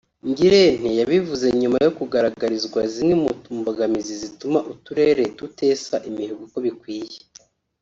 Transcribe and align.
Ngirente 0.29 0.89
yabivuze 0.99 1.45
nyuma 1.61 1.77
yo 1.85 1.91
kugaragarizwa 1.97 2.79
zimwe 2.93 3.15
mu 3.21 3.29
mbogamizi 3.59 4.13
zituma 4.21 4.59
Uturere 4.73 5.23
tutesa 5.37 5.95
imihigo 6.09 6.41
uko 6.47 6.57
bikwiye 6.65 7.17